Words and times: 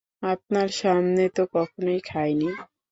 আপনার 0.23 0.69
সামনে 0.81 1.23
তো 1.29 1.43
কখনো 1.53 1.91
খাই 2.05 2.31
নি। 2.33 2.49